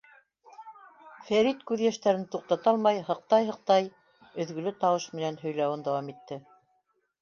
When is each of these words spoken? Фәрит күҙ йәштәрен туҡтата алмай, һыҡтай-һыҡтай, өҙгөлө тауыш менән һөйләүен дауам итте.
Фәрит 1.27 1.61
күҙ 1.73 1.83
йәштәрен 1.89 2.25
туҡтата 2.37 2.73
алмай, 2.73 3.03
һыҡтай-һыҡтай, 3.11 3.93
өҙгөлө 4.47 4.77
тауыш 4.85 5.11
менән 5.21 5.43
һөйләүен 5.47 5.91
дауам 5.91 6.15
итте. 6.19 6.45